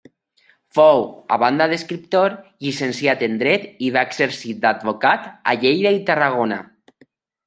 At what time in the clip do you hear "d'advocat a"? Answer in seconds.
4.65-5.55